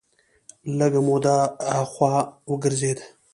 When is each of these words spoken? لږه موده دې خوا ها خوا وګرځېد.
لږه 0.77 1.01
موده 1.07 1.35
دې 1.39 1.47
خوا 1.49 1.71
ها 1.77 1.83
خوا 1.93 2.13
وګرځېد. 2.51 2.99